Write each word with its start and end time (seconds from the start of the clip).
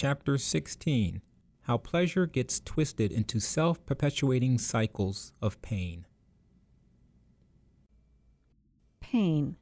Chapter 0.00 0.38
16 0.38 1.22
How 1.62 1.76
Pleasure 1.76 2.24
Gets 2.24 2.60
Twisted 2.60 3.10
into 3.10 3.40
Self 3.40 3.84
Perpetuating 3.84 4.56
Cycles 4.58 5.32
of 5.42 5.60
Pain. 5.60 6.06
Pain. 9.00 9.56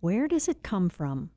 Where 0.00 0.26
does 0.28 0.48
it 0.48 0.62
come 0.62 0.88
from? 0.88 1.28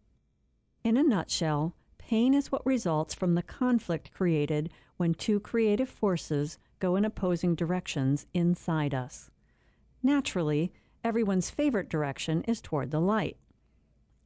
In 0.85 0.95
a 0.95 1.03
nutshell, 1.03 1.75
pain 1.97 2.33
is 2.33 2.49
what 2.49 2.65
results 2.65 3.13
from 3.13 3.35
the 3.35 3.43
conflict 3.43 4.13
created 4.13 4.69
when 4.95 5.13
two 5.13 5.41
creative 5.41 5.89
forces 5.89 6.57
go 6.79 6.95
in 6.95 7.03
opposing 7.03 7.55
directions 7.55 8.25
inside 8.33 8.93
us. 8.93 9.31
Naturally, 10.01 10.71
everyone's 11.03 11.49
favorite 11.49 11.89
direction 11.89 12.41
is 12.43 12.61
toward 12.61 12.91
the 12.91 13.01
light. 13.01 13.35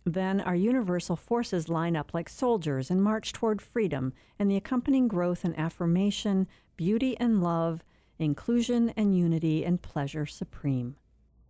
Then 0.08 0.40
our 0.40 0.56
universal 0.56 1.18
forces 1.18 1.68
line 1.68 1.98
up 1.98 2.14
like 2.14 2.30
soldiers 2.30 2.90
and 2.90 3.04
march 3.04 3.34
toward 3.34 3.62
freedom 3.62 4.14
and 4.40 4.50
the 4.50 4.56
accompanying 4.56 5.10
growth 5.10 5.44
and 5.44 5.54
affirmation, 5.60 6.48
beauty 6.78 7.18
and 7.20 7.44
love, 7.44 7.84
inclusion 8.18 8.94
and 8.96 9.18
unity, 9.18 9.66
and 9.66 9.82
pleasure 9.82 10.26
supreme. 10.26 10.96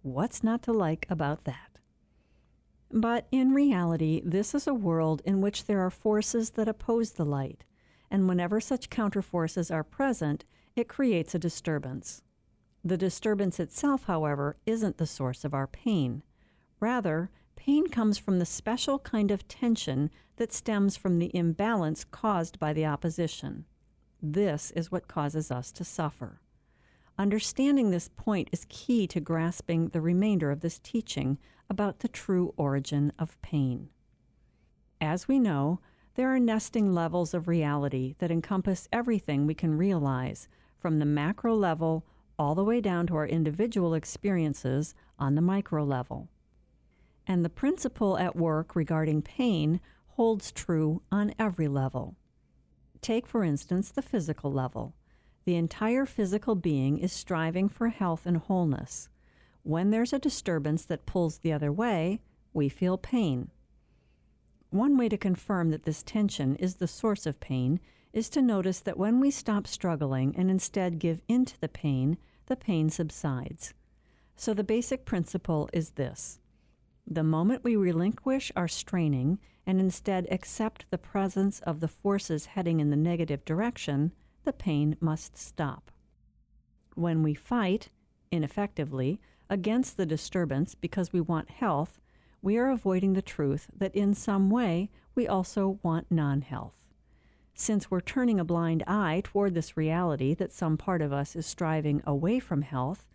What's 0.02 0.44
not 0.44 0.64
to 0.64 0.74
like 0.74 1.06
about 1.08 1.44
that? 1.44 1.78
But 2.92 3.28
in 3.32 3.54
reality, 3.54 4.24
this 4.26 4.56
is 4.56 4.66
a 4.66 4.74
world 4.74 5.22
in 5.24 5.40
which 5.40 5.66
there 5.66 5.82
are 5.82 5.92
forces 5.92 6.50
that 6.52 6.68
oppose 6.68 7.12
the 7.12 7.26
light, 7.26 7.64
and 8.10 8.28
whenever 8.28 8.60
such 8.60 8.90
counterforces 8.90 9.72
are 9.72 9.84
present, 9.84 10.46
it 10.76 10.88
creates 10.88 11.36
a 11.36 11.40
disturbance. 11.40 12.24
The 12.84 12.98
disturbance 12.98 13.60
itself, 13.60 14.06
however, 14.06 14.58
isn't 14.66 14.98
the 14.98 15.06
source 15.06 15.46
of 15.46 15.54
our 15.54 15.68
pain. 15.68 16.24
Rather, 16.80 17.30
Pain 17.58 17.88
comes 17.88 18.18
from 18.18 18.40
the 18.40 18.46
special 18.46 19.00
kind 19.00 19.30
of 19.30 19.46
tension 19.50 20.10
that 20.38 20.54
stems 20.54 20.96
from 20.96 21.20
the 21.20 21.36
imbalance 21.36 22.06
caused 22.06 22.60
by 22.60 22.72
the 22.72 22.86
opposition. 22.86 23.66
This 24.22 24.72
is 24.72 24.92
what 24.92 25.10
causes 25.10 25.52
us 25.52 25.74
to 25.74 25.84
suffer. 25.84 26.40
Understanding 27.18 27.90
this 27.90 28.10
point 28.16 28.48
is 28.52 28.68
key 28.70 29.08
to 29.08 29.20
grasping 29.20 29.90
the 29.90 30.00
remainder 30.00 30.52
of 30.52 30.62
this 30.62 30.80
teaching 30.80 31.40
about 31.70 32.00
the 32.00 32.08
true 32.08 32.54
origin 32.56 33.12
of 33.20 33.42
pain. 33.42 33.90
As 35.02 35.28
we 35.28 35.40
know, 35.40 35.82
there 36.14 36.34
are 36.34 36.40
nesting 36.40 36.94
levels 36.94 37.34
of 37.34 37.48
reality 37.48 38.16
that 38.20 38.32
encompass 38.32 38.88
everything 38.94 39.46
we 39.46 39.54
can 39.54 39.78
realize, 39.78 40.48
from 40.78 41.00
the 41.00 41.06
macro 41.06 41.56
level 41.56 42.06
all 42.40 42.56
the 42.56 42.64
way 42.64 42.82
down 42.82 43.08
to 43.08 43.16
our 43.16 43.28
individual 43.28 43.96
experiences 43.96 44.94
on 45.20 45.36
the 45.36 45.42
micro 45.42 45.84
level. 45.84 46.30
And 47.28 47.44
the 47.44 47.50
principle 47.50 48.18
at 48.18 48.38
work 48.38 48.76
regarding 48.76 49.22
pain 49.22 49.82
holds 50.08 50.52
true 50.52 51.02
on 51.12 51.34
every 51.38 51.68
level. 51.68 52.16
Take, 53.02 53.28
for 53.28 53.44
instance, 53.44 53.92
the 53.92 54.02
physical 54.02 54.52
level. 54.52 54.96
The 55.46 55.56
entire 55.56 56.06
physical 56.06 56.56
being 56.56 56.98
is 56.98 57.12
striving 57.12 57.70
for 57.70 57.90
health 57.90 58.26
and 58.26 58.38
wholeness. 58.38 59.10
When 59.64 59.92
there's 59.92 60.14
a 60.14 60.20
disturbance 60.20 60.86
that 60.86 61.06
pulls 61.06 61.40
the 61.40 61.52
other 61.52 61.72
way, 61.72 62.22
we 62.54 62.70
feel 62.70 62.98
pain. 62.98 63.52
One 64.70 64.98
way 64.98 65.10
to 65.10 65.18
confirm 65.18 65.70
that 65.72 65.84
this 65.84 66.04
tension 66.04 66.56
is 66.56 66.76
the 66.76 66.88
source 66.88 67.26
of 67.26 67.40
pain 67.40 67.80
is 68.14 68.30
to 68.30 68.42
notice 68.42 68.80
that 68.80 68.98
when 68.98 69.20
we 69.20 69.32
stop 69.32 69.68
struggling 69.68 70.36
and 70.36 70.50
instead 70.50 71.00
give 71.00 71.22
in 71.28 71.46
to 71.46 71.62
the 71.62 71.70
pain, 71.70 72.18
the 72.48 72.56
pain 72.56 72.90
subsides. 72.90 73.74
So 74.36 74.54
the 74.54 74.64
basic 74.64 75.06
principle 75.06 75.70
is 75.74 75.92
this 75.92 76.40
the 77.10 77.24
moment 77.24 77.64
we 77.64 77.76
relinquish 77.76 78.52
our 78.56 78.68
straining 78.68 79.40
and 79.66 79.80
instead 79.80 80.28
accept 80.30 80.86
the 80.90 80.98
presence 80.98 81.62
of 81.62 81.80
the 81.80 81.88
forces 81.88 82.48
heading 82.48 82.80
in 82.80 82.90
the 82.90 82.98
negative 82.98 83.46
direction, 83.46 84.12
the 84.44 84.54
pain 84.54 84.98
must 85.00 85.38
stop. 85.38 85.92
When 86.96 87.24
we 87.24 87.34
fight, 87.34 87.90
ineffectively, 88.32 89.20
against 89.50 89.96
the 89.96 90.06
disturbance 90.06 90.76
because 90.76 91.14
we 91.14 91.22
want 91.22 91.50
health, 91.50 92.00
we 92.42 92.58
are 92.58 92.70
avoiding 92.70 93.14
the 93.14 93.22
truth 93.22 93.68
that 93.76 93.96
in 93.96 94.14
some 94.14 94.50
way 94.50 94.90
we 95.16 95.28
also 95.28 95.80
want 95.84 96.12
non 96.12 96.42
health. 96.42 96.76
Since 97.54 97.90
we're 97.90 98.02
turning 98.02 98.40
a 98.40 98.46
blind 98.46 98.84
eye 98.86 99.22
toward 99.24 99.54
this 99.54 99.76
reality 99.76 100.34
that 100.36 100.52
some 100.52 100.78
part 100.78 101.02
of 101.02 101.12
us 101.12 101.36
is 101.36 101.46
striving 101.46 102.02
away 102.06 102.40
from 102.40 102.62
health, 102.62 103.06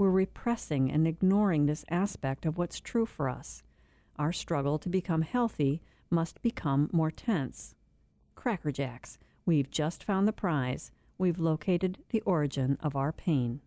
we're 0.00 0.08
repressing 0.08 0.90
and 0.90 1.06
ignoring 1.06 1.66
this 1.66 1.84
aspect 1.90 2.46
of 2.46 2.56
what's 2.56 2.80
true 2.80 3.04
for 3.04 3.28
us. 3.28 3.62
Our 4.16 4.32
struggle 4.32 4.78
to 4.78 4.88
become 4.88 5.20
healthy 5.20 5.82
must 6.08 6.40
become 6.40 6.88
more 6.90 7.10
tense. 7.10 7.74
Cracker 8.34 8.72
Jacks, 8.72 9.18
we've 9.44 9.70
just 9.70 10.02
found 10.02 10.26
the 10.26 10.32
prize. 10.32 10.90
We've 11.18 11.38
located 11.38 11.98
the 12.08 12.22
origin 12.22 12.78
of 12.80 12.96
our 12.96 13.12
pain. 13.12 13.60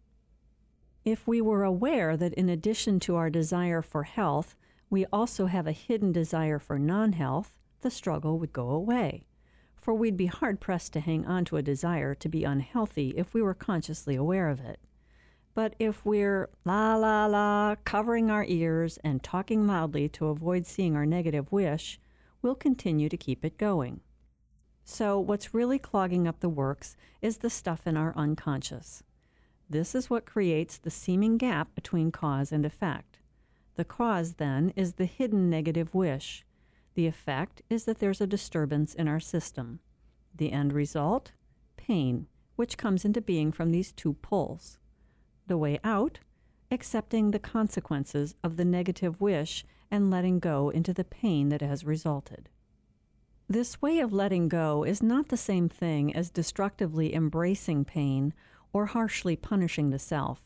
If 1.05 1.27
we 1.27 1.39
were 1.39 1.63
aware 1.63 2.17
that 2.17 2.33
in 2.33 2.49
addition 2.49 2.99
to 3.01 3.15
our 3.15 3.29
desire 3.29 3.83
for 3.83 4.01
health, 4.01 4.55
we 4.89 5.05
also 5.13 5.45
have 5.45 5.67
a 5.67 5.71
hidden 5.71 6.11
desire 6.11 6.57
for 6.57 6.79
non 6.79 7.11
health, 7.11 7.59
the 7.81 7.91
struggle 7.91 8.39
would 8.39 8.53
go 8.53 8.71
away. 8.71 9.27
For 9.75 9.93
we'd 9.93 10.17
be 10.17 10.25
hard 10.25 10.59
pressed 10.59 10.93
to 10.93 10.99
hang 10.99 11.27
on 11.27 11.45
to 11.45 11.57
a 11.57 11.61
desire 11.61 12.15
to 12.15 12.27
be 12.27 12.43
unhealthy 12.43 13.13
if 13.15 13.35
we 13.35 13.41
were 13.43 13.53
consciously 13.53 14.15
aware 14.15 14.49
of 14.49 14.59
it. 14.61 14.79
But 15.55 15.75
if 15.77 16.03
we're 16.03 16.49
la 16.65 16.95
la 16.95 17.27
la, 17.27 17.75
covering 17.83 18.31
our 18.31 18.45
ears 18.47 18.97
and 19.03 19.21
talking 19.21 19.67
loudly 19.67 20.09
to 20.09 20.27
avoid 20.27 20.65
seeing 20.65 20.95
our 20.95 21.05
negative 21.05 21.51
wish, 21.51 21.99
we'll 22.41 22.55
continue 22.55 23.07
to 23.07 23.17
keep 23.17 23.45
it 23.45 23.57
going. 23.57 24.01
So, 24.83 25.19
what's 25.19 25.53
really 25.53 25.79
clogging 25.79 26.27
up 26.27 26.39
the 26.39 26.49
works 26.49 26.97
is 27.21 27.37
the 27.37 27.49
stuff 27.49 27.85
in 27.85 27.95
our 27.95 28.13
unconscious. 28.17 29.03
This 29.69 29.95
is 29.95 30.09
what 30.09 30.25
creates 30.25 30.77
the 30.77 30.89
seeming 30.89 31.37
gap 31.37 31.73
between 31.75 32.11
cause 32.11 32.51
and 32.51 32.65
effect. 32.65 33.19
The 33.75 33.85
cause, 33.85 34.35
then, 34.35 34.73
is 34.75 34.93
the 34.93 35.05
hidden 35.05 35.49
negative 35.49 35.93
wish. 35.93 36.45
The 36.95 37.07
effect 37.07 37.61
is 37.69 37.85
that 37.85 37.99
there's 37.99 38.21
a 38.21 38.27
disturbance 38.27 38.93
in 38.93 39.07
our 39.07 39.19
system. 39.19 39.79
The 40.35 40.51
end 40.51 40.73
result? 40.73 41.31
Pain, 41.77 42.27
which 42.55 42.77
comes 42.77 43.05
into 43.05 43.21
being 43.21 43.51
from 43.51 43.71
these 43.71 43.91
two 43.91 44.13
pulls 44.13 44.79
the 45.47 45.57
way 45.57 45.79
out, 45.83 46.19
accepting 46.71 47.31
the 47.31 47.39
consequences 47.39 48.35
of 48.43 48.57
the 48.57 48.65
negative 48.65 49.21
wish 49.21 49.65
and 49.91 50.09
letting 50.09 50.39
go 50.39 50.69
into 50.69 50.93
the 50.93 51.03
pain 51.03 51.49
that 51.49 51.61
has 51.61 51.85
resulted. 51.85 52.49
This 53.47 53.81
way 53.81 53.99
of 53.99 54.13
letting 54.13 54.47
go 54.47 54.83
is 54.83 55.03
not 55.03 55.27
the 55.27 55.37
same 55.37 55.69
thing 55.69 56.15
as 56.15 56.29
destructively 56.29 57.13
embracing 57.13 57.85
pain 57.85 58.33
or 58.71 58.87
harshly 58.87 59.35
punishing 59.35 59.89
the 59.89 59.99
self. 59.99 60.41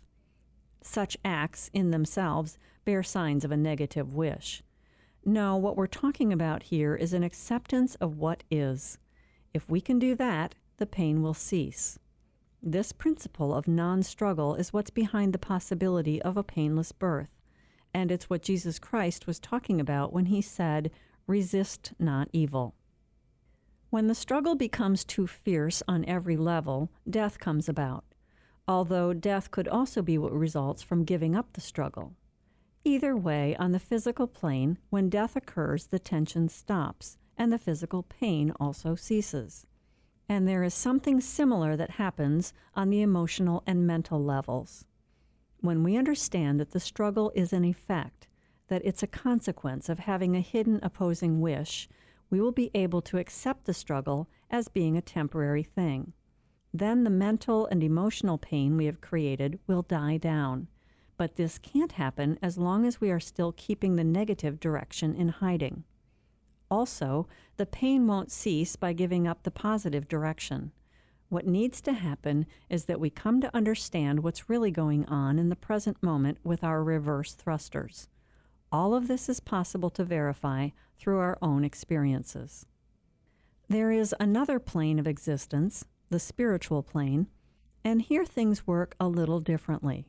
Such 0.81 1.17
acts 1.23 1.69
in 1.73 1.91
themselves 1.91 2.57
bear 2.85 3.03
signs 3.03 3.45
of 3.45 3.51
a 3.51 3.57
negative 3.57 4.13
wish. 4.13 4.63
No, 5.23 5.55
what 5.55 5.75
we're 5.75 5.87
talking 5.87 6.33
about 6.33 6.63
here 6.63 6.95
is 6.95 7.13
an 7.13 7.23
acceptance 7.23 7.95
of 7.95 8.17
what 8.17 8.43
is. 8.49 8.97
If 9.53 9.69
we 9.69 9.81
can 9.81 9.99
do 9.99 10.15
that, 10.15 10.55
the 10.77 10.85
pain 10.85 11.21
will 11.21 11.33
cease. 11.33 11.99
This 12.69 12.91
principle 12.91 13.55
of 13.55 13.65
non 13.65 14.03
struggle 14.03 14.53
is 14.55 14.73
what's 14.73 14.89
behind 14.89 15.31
the 15.31 15.39
possibility 15.39 16.21
of 16.21 16.35
a 16.35 16.43
painless 16.43 16.91
birth. 16.91 17.29
And 17.93 18.11
it's 18.11 18.29
what 18.29 18.41
Jesus 18.41 18.77
Christ 18.77 19.25
was 19.25 19.39
talking 19.39 19.79
about 19.79 20.11
when 20.11 20.25
he 20.25 20.41
said, 20.41 20.91
Resist 21.27 21.93
not 21.97 22.27
evil. 22.33 22.75
When 23.89 24.07
the 24.07 24.13
struggle 24.13 24.55
becomes 24.55 25.05
too 25.05 25.27
fierce 25.27 25.81
on 25.87 26.03
every 26.09 26.35
level, 26.35 26.91
death 27.09 27.39
comes 27.39 27.69
about, 27.69 28.03
although 28.67 29.13
death 29.13 29.49
could 29.49 29.69
also 29.69 30.01
be 30.01 30.17
what 30.17 30.33
results 30.33 30.83
from 30.83 31.05
giving 31.05 31.37
up 31.37 31.53
the 31.53 31.61
struggle. 31.61 32.17
Either 32.83 33.15
way, 33.15 33.55
on 33.55 33.71
the 33.71 33.79
physical 33.79 34.27
plane, 34.27 34.77
when 34.89 35.07
death 35.07 35.37
occurs, 35.37 35.87
the 35.87 35.99
tension 35.99 36.49
stops, 36.49 37.17
and 37.37 37.49
the 37.49 37.57
physical 37.57 38.03
pain 38.03 38.51
also 38.59 38.93
ceases. 38.93 39.65
And 40.29 40.47
there 40.47 40.63
is 40.63 40.73
something 40.73 41.21
similar 41.21 41.75
that 41.77 41.91
happens 41.91 42.53
on 42.75 42.89
the 42.89 43.01
emotional 43.01 43.63
and 43.65 43.87
mental 43.87 44.23
levels. 44.23 44.85
When 45.61 45.83
we 45.83 45.97
understand 45.97 46.59
that 46.59 46.71
the 46.71 46.79
struggle 46.79 47.31
is 47.33 47.53
an 47.53 47.63
effect, 47.63 48.27
that 48.67 48.81
it's 48.83 49.03
a 49.03 49.07
consequence 49.07 49.89
of 49.89 49.99
having 49.99 50.35
a 50.35 50.41
hidden 50.41 50.79
opposing 50.83 51.39
wish, 51.39 51.87
we 52.29 52.41
will 52.41 52.51
be 52.51 52.71
able 52.73 53.01
to 53.03 53.17
accept 53.17 53.65
the 53.65 53.73
struggle 53.73 54.27
as 54.49 54.67
being 54.67 54.97
a 54.97 55.01
temporary 55.01 55.63
thing. 55.63 56.13
Then 56.73 57.03
the 57.03 57.09
mental 57.09 57.65
and 57.67 57.81
emotional 57.81 58.37
pain 58.37 58.75
we 58.75 58.85
have 58.85 59.01
created 59.01 59.59
will 59.65 59.81
die 59.81 60.17
down. 60.17 60.67
But 61.15 61.37
this 61.37 61.57
can't 61.57 61.93
happen 61.93 62.37
as 62.41 62.57
long 62.57 62.85
as 62.85 63.01
we 63.01 63.09
are 63.09 63.19
still 63.19 63.53
keeping 63.53 63.95
the 63.95 64.03
negative 64.03 64.59
direction 64.59 65.15
in 65.15 65.29
hiding. 65.29 65.85
Also, 66.69 67.27
the 67.57 67.65
pain 67.65 68.07
won't 68.07 68.31
cease 68.31 68.75
by 68.75 68.93
giving 68.93 69.27
up 69.27 69.43
the 69.43 69.51
positive 69.51 70.07
direction. 70.07 70.71
What 71.29 71.45
needs 71.45 71.81
to 71.81 71.93
happen 71.93 72.45
is 72.69 72.85
that 72.85 72.99
we 72.99 73.09
come 73.09 73.41
to 73.41 73.55
understand 73.55 74.23
what's 74.23 74.49
really 74.49 74.71
going 74.71 75.05
on 75.05 75.39
in 75.39 75.49
the 75.49 75.55
present 75.55 76.01
moment 76.01 76.37
with 76.43 76.63
our 76.63 76.83
reverse 76.83 77.33
thrusters. 77.33 78.07
All 78.71 78.93
of 78.93 79.07
this 79.07 79.29
is 79.29 79.39
possible 79.39 79.89
to 79.91 80.03
verify 80.03 80.69
through 80.97 81.19
our 81.19 81.37
own 81.41 81.63
experiences. 81.63 82.65
There 83.69 83.91
is 83.91 84.15
another 84.19 84.59
plane 84.59 84.99
of 84.99 85.07
existence, 85.07 85.85
the 86.09 86.19
spiritual 86.19 86.83
plane, 86.83 87.27
and 87.83 88.01
here 88.01 88.25
things 88.25 88.67
work 88.67 88.95
a 88.99 89.07
little 89.07 89.39
differently. 89.39 90.07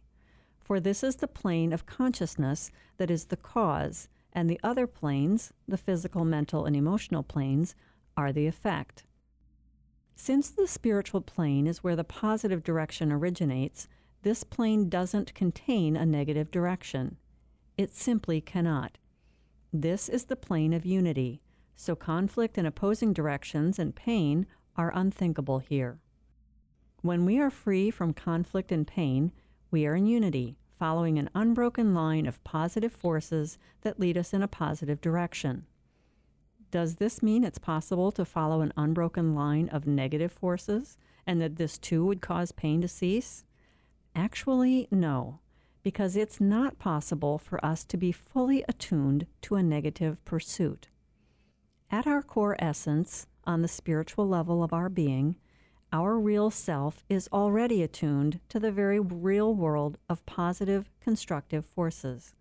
For 0.60 0.78
this 0.78 1.02
is 1.02 1.16
the 1.16 1.28
plane 1.28 1.72
of 1.72 1.86
consciousness 1.86 2.70
that 2.98 3.10
is 3.10 3.26
the 3.26 3.36
cause, 3.36 4.08
and 4.38 4.48
the 4.48 4.60
other 4.62 4.86
planes, 4.86 5.52
the 5.66 5.76
physical, 5.76 6.24
mental, 6.24 6.64
and 6.64 6.76
emotional 6.76 7.24
planes, 7.24 7.74
are 8.16 8.32
the 8.32 8.46
effect. 8.46 9.02
Since 10.14 10.50
the 10.50 10.68
spiritual 10.68 11.22
plane 11.22 11.66
is 11.66 11.82
where 11.82 11.96
the 11.96 12.04
positive 12.04 12.62
direction 12.62 13.10
originates, 13.10 13.88
this 14.22 14.44
plane 14.44 14.88
doesn't 14.88 15.34
contain 15.34 15.96
a 15.96 16.06
negative 16.06 16.52
direction. 16.52 17.16
It 17.76 17.92
simply 17.92 18.40
cannot. 18.40 18.96
This 19.72 20.08
is 20.08 20.26
the 20.26 20.36
plane 20.36 20.72
of 20.72 20.86
unity, 20.86 21.42
so 21.74 21.96
conflict 21.96 22.56
and 22.56 22.66
opposing 22.66 23.12
directions 23.12 23.76
and 23.76 23.96
pain 23.96 24.46
are 24.76 24.92
unthinkable 24.94 25.58
here. 25.58 25.98
When 27.02 27.24
we 27.24 27.40
are 27.40 27.50
free 27.50 27.90
from 27.90 28.12
conflict 28.14 28.70
and 28.70 28.86
pain, 28.86 29.32
we 29.72 29.84
are 29.84 29.96
in 29.96 30.06
unity, 30.06 30.57
following 30.78 31.18
an 31.18 31.30
unbroken 31.34 31.94
line 31.94 32.26
of 32.26 32.42
positive 32.44 32.92
forces 32.92 33.58
that 33.82 33.98
lead 33.98 34.16
us 34.16 34.32
in 34.32 34.42
a 34.42 34.48
positive 34.48 35.00
direction. 35.00 35.66
Does 36.70 36.96
this 36.96 37.22
mean 37.22 37.44
it's 37.44 37.58
possible 37.58 38.12
to 38.12 38.24
follow 38.24 38.60
an 38.60 38.72
unbroken 38.76 39.34
line 39.34 39.68
of 39.70 39.86
negative 39.86 40.32
forces 40.32 40.98
and 41.26 41.40
that 41.40 41.56
this 41.56 41.78
too 41.78 42.04
would 42.04 42.20
cause 42.20 42.52
pain 42.52 42.80
to 42.82 42.88
cease? 42.88 43.44
Actually, 44.14 44.86
no, 44.90 45.40
because 45.82 46.16
it's 46.16 46.40
not 46.40 46.78
possible 46.78 47.38
for 47.38 47.64
us 47.64 47.84
to 47.84 47.96
be 47.96 48.12
fully 48.12 48.64
attuned 48.68 49.26
to 49.42 49.54
a 49.54 49.62
negative 49.62 50.22
pursuit. 50.24 50.88
At 51.90 52.06
our 52.06 52.22
core 52.22 52.56
essence, 52.58 53.26
on 53.44 53.62
the 53.62 53.68
spiritual 53.68 54.28
level 54.28 54.62
of 54.62 54.74
our 54.74 54.90
being, 54.90 55.36
our 55.92 56.18
real 56.18 56.50
self 56.50 57.02
is 57.08 57.28
already 57.32 57.82
attuned 57.82 58.40
to 58.48 58.60
the 58.60 58.72
very 58.72 59.00
real 59.00 59.54
world 59.54 59.98
of 60.08 60.24
positive, 60.26 60.90
constructive 61.00 61.64
forces. 61.64 62.34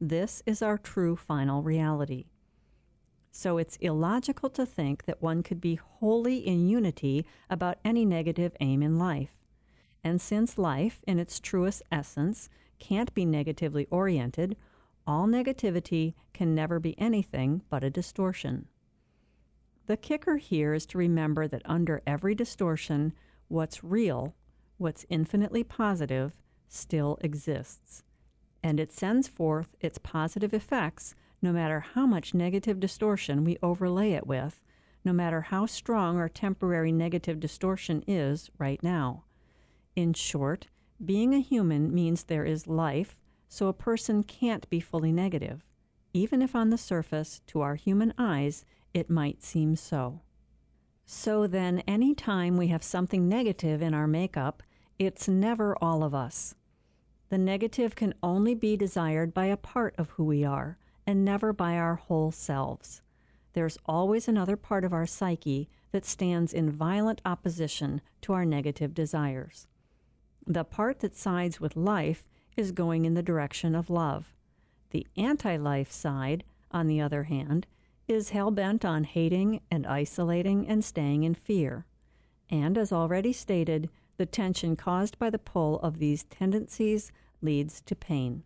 This 0.00 0.42
is 0.46 0.62
our 0.62 0.78
true 0.78 1.16
final 1.16 1.62
reality. 1.62 2.26
So 3.30 3.58
it's 3.58 3.76
illogical 3.76 4.50
to 4.50 4.66
think 4.66 5.04
that 5.06 5.22
one 5.22 5.42
could 5.42 5.60
be 5.60 5.76
wholly 5.76 6.36
in 6.36 6.68
unity 6.68 7.26
about 7.48 7.78
any 7.84 8.04
negative 8.04 8.54
aim 8.60 8.82
in 8.82 8.98
life. 8.98 9.30
And 10.04 10.20
since 10.20 10.58
life, 10.58 11.00
in 11.06 11.18
its 11.18 11.40
truest 11.40 11.82
essence, 11.90 12.48
can't 12.78 13.14
be 13.14 13.24
negatively 13.24 13.86
oriented, 13.90 14.56
all 15.06 15.26
negativity 15.26 16.14
can 16.34 16.54
never 16.54 16.78
be 16.78 16.98
anything 16.98 17.62
but 17.70 17.82
a 17.82 17.90
distortion. 17.90 18.66
The 19.86 19.96
kicker 19.96 20.36
here 20.36 20.74
is 20.74 20.86
to 20.86 20.98
remember 20.98 21.48
that 21.48 21.62
under 21.64 22.02
every 22.06 22.34
distortion, 22.34 23.12
what's 23.48 23.82
real, 23.82 24.34
what's 24.78 25.06
infinitely 25.08 25.64
positive, 25.64 26.40
still 26.68 27.18
exists. 27.20 28.04
And 28.62 28.78
it 28.78 28.92
sends 28.92 29.28
forth 29.28 29.74
its 29.80 29.98
positive 29.98 30.54
effects 30.54 31.14
no 31.42 31.52
matter 31.52 31.80
how 31.80 32.06
much 32.06 32.32
negative 32.34 32.78
distortion 32.78 33.42
we 33.42 33.58
overlay 33.62 34.12
it 34.12 34.26
with, 34.26 34.62
no 35.04 35.12
matter 35.12 35.40
how 35.42 35.66
strong 35.66 36.16
our 36.16 36.28
temporary 36.28 36.92
negative 36.92 37.40
distortion 37.40 38.04
is 38.06 38.50
right 38.58 38.80
now. 38.82 39.24
In 39.96 40.14
short, 40.14 40.68
being 41.04 41.34
a 41.34 41.40
human 41.40 41.92
means 41.92 42.22
there 42.24 42.44
is 42.44 42.68
life, 42.68 43.16
so 43.48 43.66
a 43.66 43.72
person 43.72 44.22
can't 44.22 44.70
be 44.70 44.78
fully 44.78 45.10
negative, 45.10 45.66
even 46.12 46.40
if 46.40 46.54
on 46.54 46.70
the 46.70 46.78
surface, 46.78 47.40
to 47.48 47.60
our 47.60 47.74
human 47.74 48.14
eyes, 48.16 48.64
it 48.94 49.10
might 49.10 49.42
seem 49.42 49.76
so. 49.76 50.20
So 51.04 51.46
then, 51.46 51.82
any 51.86 52.14
time 52.14 52.56
we 52.56 52.68
have 52.68 52.82
something 52.82 53.28
negative 53.28 53.82
in 53.82 53.94
our 53.94 54.06
makeup, 54.06 54.62
it's 54.98 55.28
never 55.28 55.76
all 55.82 56.02
of 56.04 56.14
us. 56.14 56.54
The 57.28 57.38
negative 57.38 57.94
can 57.94 58.14
only 58.22 58.54
be 58.54 58.76
desired 58.76 59.34
by 59.34 59.46
a 59.46 59.56
part 59.56 59.94
of 59.98 60.10
who 60.10 60.24
we 60.24 60.44
are, 60.44 60.78
and 61.06 61.24
never 61.24 61.52
by 61.52 61.76
our 61.76 61.96
whole 61.96 62.30
selves. 62.30 63.02
There's 63.54 63.78
always 63.86 64.28
another 64.28 64.56
part 64.56 64.84
of 64.84 64.92
our 64.92 65.06
psyche 65.06 65.68
that 65.90 66.06
stands 66.06 66.52
in 66.52 66.70
violent 66.70 67.20
opposition 67.24 68.00
to 68.22 68.32
our 68.32 68.44
negative 68.44 68.94
desires. 68.94 69.66
The 70.46 70.64
part 70.64 71.00
that 71.00 71.14
sides 71.14 71.60
with 71.60 71.76
life 71.76 72.24
is 72.56 72.72
going 72.72 73.04
in 73.04 73.14
the 73.14 73.22
direction 73.22 73.74
of 73.74 73.90
love. 73.90 74.34
The 74.90 75.06
anti 75.16 75.56
life 75.56 75.90
side, 75.90 76.44
on 76.70 76.86
the 76.86 77.00
other 77.00 77.24
hand, 77.24 77.66
is 78.12 78.30
hell 78.30 78.50
bent 78.50 78.84
on 78.84 79.04
hating 79.04 79.60
and 79.70 79.86
isolating 79.86 80.68
and 80.68 80.84
staying 80.84 81.24
in 81.24 81.34
fear. 81.34 81.86
And 82.50 82.76
as 82.76 82.92
already 82.92 83.32
stated, 83.32 83.88
the 84.18 84.26
tension 84.26 84.76
caused 84.76 85.18
by 85.18 85.30
the 85.30 85.38
pull 85.38 85.80
of 85.80 85.98
these 85.98 86.24
tendencies 86.24 87.10
leads 87.40 87.80
to 87.80 87.96
pain. 87.96 88.44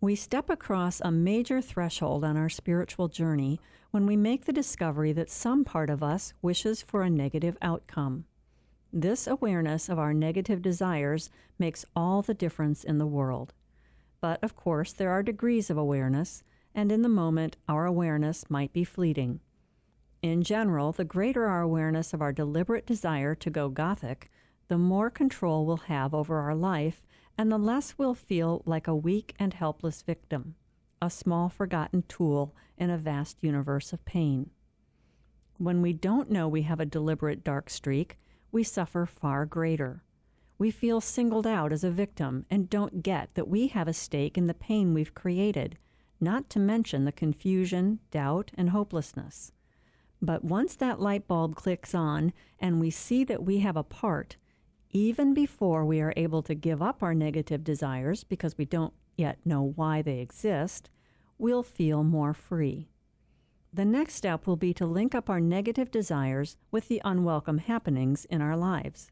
We 0.00 0.16
step 0.16 0.50
across 0.50 1.00
a 1.00 1.10
major 1.10 1.62
threshold 1.62 2.24
on 2.24 2.36
our 2.36 2.50
spiritual 2.50 3.08
journey 3.08 3.58
when 3.90 4.04
we 4.04 4.16
make 4.16 4.44
the 4.44 4.52
discovery 4.52 5.12
that 5.12 5.30
some 5.30 5.64
part 5.64 5.88
of 5.88 6.02
us 6.02 6.34
wishes 6.42 6.82
for 6.82 7.02
a 7.02 7.08
negative 7.08 7.56
outcome. 7.62 8.24
This 8.92 9.26
awareness 9.26 9.88
of 9.88 9.98
our 9.98 10.12
negative 10.12 10.60
desires 10.60 11.30
makes 11.58 11.86
all 11.96 12.20
the 12.20 12.34
difference 12.34 12.84
in 12.84 12.98
the 12.98 13.06
world. 13.06 13.54
But 14.20 14.42
of 14.42 14.56
course, 14.56 14.92
there 14.92 15.10
are 15.10 15.22
degrees 15.22 15.70
of 15.70 15.78
awareness, 15.78 16.42
and 16.74 16.90
in 16.90 17.02
the 17.02 17.08
moment, 17.08 17.56
our 17.68 17.86
awareness 17.86 18.50
might 18.50 18.72
be 18.72 18.84
fleeting. 18.84 19.40
In 20.22 20.42
general, 20.42 20.90
the 20.90 21.04
greater 21.04 21.46
our 21.46 21.60
awareness 21.60 22.12
of 22.12 22.22
our 22.22 22.32
deliberate 22.32 22.86
desire 22.86 23.34
to 23.36 23.50
go 23.50 23.68
Gothic, 23.68 24.30
the 24.68 24.78
more 24.78 25.10
control 25.10 25.66
we'll 25.66 25.76
have 25.76 26.14
over 26.14 26.38
our 26.38 26.54
life, 26.54 27.02
and 27.36 27.52
the 27.52 27.58
less 27.58 27.98
we'll 27.98 28.14
feel 28.14 28.62
like 28.64 28.88
a 28.88 28.96
weak 28.96 29.34
and 29.38 29.54
helpless 29.54 30.02
victim, 30.02 30.54
a 31.02 31.10
small 31.10 31.48
forgotten 31.48 32.02
tool 32.08 32.54
in 32.78 32.90
a 32.90 32.98
vast 32.98 33.36
universe 33.42 33.92
of 33.92 34.04
pain. 34.04 34.50
When 35.58 35.82
we 35.82 35.92
don't 35.92 36.30
know 36.30 36.48
we 36.48 36.62
have 36.62 36.80
a 36.80 36.86
deliberate 36.86 37.44
dark 37.44 37.70
streak, 37.70 38.18
we 38.50 38.62
suffer 38.62 39.06
far 39.06 39.46
greater. 39.46 40.02
We 40.58 40.70
feel 40.70 41.00
singled 41.00 41.46
out 41.46 41.72
as 41.72 41.84
a 41.84 41.90
victim 41.90 42.46
and 42.50 42.70
don't 42.70 43.02
get 43.02 43.34
that 43.34 43.48
we 43.48 43.68
have 43.68 43.88
a 43.88 43.92
stake 43.92 44.38
in 44.38 44.46
the 44.46 44.54
pain 44.54 44.94
we've 44.94 45.14
created 45.14 45.76
not 46.20 46.48
to 46.50 46.58
mention 46.58 47.04
the 47.04 47.12
confusion, 47.12 48.00
doubt, 48.10 48.50
and 48.54 48.70
hopelessness. 48.70 49.52
But 50.22 50.44
once 50.44 50.76
that 50.76 51.00
light 51.00 51.28
bulb 51.28 51.54
clicks 51.54 51.94
on 51.94 52.32
and 52.58 52.80
we 52.80 52.90
see 52.90 53.24
that 53.24 53.44
we 53.44 53.58
have 53.58 53.76
a 53.76 53.82
part, 53.82 54.36
even 54.90 55.34
before 55.34 55.84
we 55.84 56.00
are 56.00 56.14
able 56.16 56.42
to 56.42 56.54
give 56.54 56.80
up 56.80 57.02
our 57.02 57.14
negative 57.14 57.64
desires 57.64 58.24
because 58.24 58.56
we 58.56 58.64
don't 58.64 58.94
yet 59.16 59.38
know 59.44 59.72
why 59.76 60.02
they 60.02 60.20
exist, 60.20 60.88
we'll 61.36 61.62
feel 61.62 62.02
more 62.04 62.32
free. 62.32 62.88
The 63.72 63.84
next 63.84 64.14
step 64.14 64.46
will 64.46 64.56
be 64.56 64.72
to 64.74 64.86
link 64.86 65.14
up 65.14 65.28
our 65.28 65.40
negative 65.40 65.90
desires 65.90 66.56
with 66.70 66.86
the 66.88 67.02
unwelcome 67.04 67.58
happenings 67.58 68.24
in 68.26 68.40
our 68.40 68.56
lives. 68.56 69.10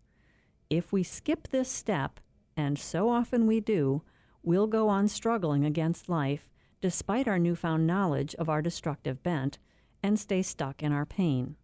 If 0.71 0.93
we 0.93 1.03
skip 1.03 1.49
this 1.49 1.69
step, 1.69 2.21
and 2.57 2.79
so 2.79 3.11
often 3.11 3.47
we 3.47 3.61
do, 3.61 4.03
we'll 4.43 4.69
go 4.69 4.89
on 4.89 5.09
struggling 5.09 5.65
against 5.65 6.09
life 6.09 6.52
despite 6.83 7.27
our 7.27 7.39
newfound 7.39 7.87
knowledge 7.87 8.35
of 8.35 8.51
our 8.51 8.61
destructive 8.61 9.23
bent, 9.23 9.59
and 10.03 10.19
stay 10.19 10.43
stuck 10.43 10.83
in 10.83 10.93
our 10.93 11.07
pain. 11.07 11.57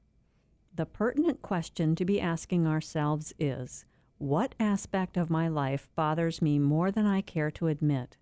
The 0.74 0.86
pertinent 0.86 1.42
question 1.42 1.96
to 1.96 2.04
be 2.04 2.20
asking 2.20 2.66
ourselves 2.66 3.34
is 3.38 3.84
what 4.18 4.54
aspect 4.60 5.16
of 5.16 5.28
my 5.28 5.48
life 5.48 5.88
bothers 5.96 6.40
me 6.40 6.58
more 6.58 6.90
than 6.92 7.04
I 7.04 7.20
care 7.20 7.50
to 7.52 7.66
admit? 7.66 8.16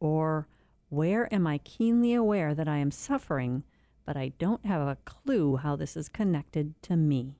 Or 0.00 0.46
where 0.90 1.32
am 1.32 1.46
I 1.46 1.58
keenly 1.58 2.12
aware 2.14 2.54
that 2.54 2.68
I 2.68 2.76
am 2.76 2.90
suffering, 2.90 3.64
but 4.04 4.16
I 4.16 4.32
don't 4.38 4.66
have 4.66 4.86
a 4.86 4.98
clue 5.06 5.56
how 5.56 5.76
this 5.76 5.96
is 5.96 6.08
connected 6.08 6.74
to 6.82 6.96
me? 6.96 7.36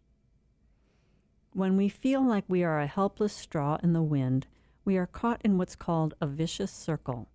When 1.53 1.77
we 1.77 1.89
feel 1.89 2.23
like 2.23 2.45
we 2.49 2.65
are 2.65 2.81
a 2.81 2.87
helpless 2.87 3.33
straw 3.35 3.79
in 3.83 3.93
the 3.93 4.03
wind, 4.03 4.47
we 4.85 4.97
are 4.97 5.07
caught 5.07 5.43
in 5.45 5.59
what's 5.59 5.77
called 5.77 6.15
a 6.21 6.27
vicious 6.27 6.71
circle. 6.71 7.29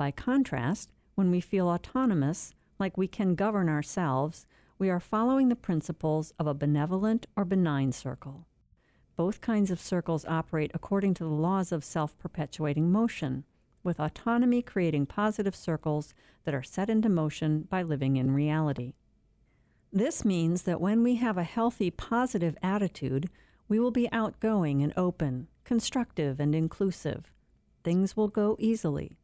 By 0.00 0.10
contrast, 0.12 0.94
when 1.14 1.30
we 1.30 1.42
feel 1.42 1.68
autonomous, 1.68 2.54
like 2.78 2.96
we 2.96 3.06
can 3.06 3.34
govern 3.34 3.68
ourselves, 3.68 4.46
we 4.78 4.88
are 4.88 4.98
following 4.98 5.50
the 5.50 5.54
principles 5.54 6.32
of 6.38 6.46
a 6.46 6.54
benevolent 6.54 7.26
or 7.36 7.44
benign 7.44 7.92
circle. 7.92 8.46
Both 9.14 9.42
kinds 9.42 9.70
of 9.70 9.78
circles 9.78 10.24
operate 10.24 10.70
according 10.72 11.12
to 11.14 11.24
the 11.24 11.28
laws 11.28 11.70
of 11.70 11.84
self 11.84 12.16
perpetuating 12.18 12.90
motion, 12.90 13.44
with 13.82 14.00
autonomy 14.00 14.62
creating 14.62 15.04
positive 15.04 15.54
circles 15.54 16.14
that 16.44 16.54
are 16.54 16.62
set 16.62 16.88
into 16.88 17.10
motion 17.10 17.66
by 17.68 17.82
living 17.82 18.16
in 18.16 18.30
reality. 18.30 18.94
This 19.92 20.24
means 20.24 20.62
that 20.62 20.80
when 20.80 21.02
we 21.02 21.16
have 21.16 21.36
a 21.36 21.42
healthy, 21.42 21.90
positive 21.90 22.56
attitude, 22.62 23.28
we 23.68 23.78
will 23.78 23.90
be 23.90 24.10
outgoing 24.12 24.82
and 24.82 24.94
open, 24.96 25.48
constructive 25.64 26.40
and 26.40 26.54
inclusive. 26.54 27.34
Things 27.84 28.16
will 28.16 28.28
go 28.28 28.56
easily. 28.58 29.18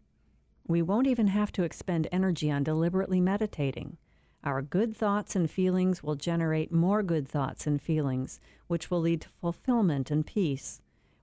We 0.69 0.83
won't 0.83 1.07
even 1.07 1.29
have 1.29 1.53
to 1.53 1.63
expend 1.63 2.09
energy 2.11 2.51
on 2.51 2.65
deliberately 2.65 3.21
meditating. 3.21 3.99
Our 4.43 4.63
good 4.63 4.97
thoughts 4.97 5.37
and 5.37 5.49
feelings 5.49 6.03
will 6.03 6.17
generate 6.17 6.73
more 6.73 7.03
good 7.05 7.29
thoughts 7.29 7.67
and 7.67 7.81
feelings, 7.81 8.41
which 8.67 8.91
will 8.91 9.01
lead 9.01 9.21
to 9.23 9.29
fulfillment 9.29 10.11
and 10.11 10.27
peace. 10.27 10.81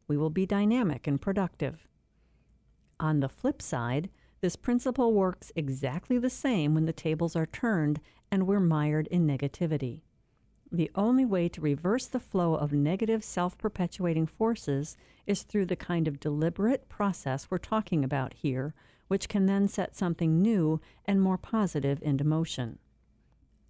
We 0.08 0.18
will 0.18 0.30
be 0.30 0.46
dynamic 0.46 1.08
and 1.08 1.22
productive. 1.22 1.88
On 3.00 3.20
the 3.20 3.28
flip 3.30 3.62
side, 3.62 4.10
this 4.40 4.56
principle 4.56 5.14
works 5.14 5.52
exactly 5.56 6.18
the 6.18 6.30
same 6.30 6.74
when 6.74 6.86
the 6.86 6.94
tables 6.94 7.36
are 7.36 7.46
turned 7.46 8.00
and 8.32 8.48
we're 8.48 8.60
mired 8.60 9.08
in 9.08 9.28
negativity. 9.28 10.02
The 10.72 10.90
only 10.96 11.26
way 11.26 11.50
to 11.50 11.62
reverse 11.62 12.08
the 12.08 12.20
flow 12.20 12.56
of 12.56 12.74
negative 12.74 13.24
self 13.24 13.58
perpetuating 13.58 14.26
forces 14.26 14.98
is 15.28 15.44
through 15.44 15.66
the 15.66 15.76
kind 15.76 16.08
of 16.08 16.20
deliberate 16.20 16.90
process 16.90 17.48
we're 17.50 17.58
talking 17.58 18.04
about 18.04 18.34
here, 18.34 18.74
which 19.08 19.30
can 19.30 19.46
then 19.46 19.68
set 19.68 19.96
something 19.96 20.42
new 20.42 20.80
and 21.06 21.22
more 21.22 21.38
positive 21.38 22.00
into 22.02 22.24
motion. 22.24 22.80